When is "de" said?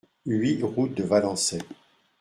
0.97-1.03